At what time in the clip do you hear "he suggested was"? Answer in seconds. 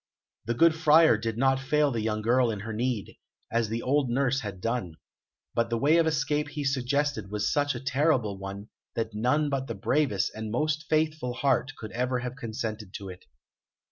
6.47-7.53